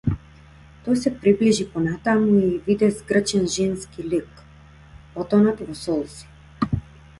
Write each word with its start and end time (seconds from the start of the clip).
Тој 0.85 0.95
се 1.01 1.11
приближи 1.25 1.67
понатаму 1.73 2.31
и 2.47 2.49
виде 2.69 2.89
згрчен 2.95 3.45
женски 3.59 4.09
лик, 4.15 4.43
потонат 5.19 5.65
во 5.69 5.79
солзи. 5.85 6.75